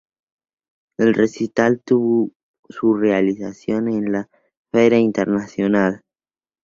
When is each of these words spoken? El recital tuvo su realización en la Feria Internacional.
El 0.97 1.13
recital 1.13 1.79
tuvo 1.85 2.31
su 2.69 2.95
realización 2.95 3.87
en 3.87 4.11
la 4.11 4.29
Feria 4.71 4.97
Internacional. 4.97 6.01